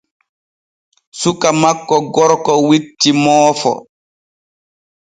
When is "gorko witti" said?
2.13-3.09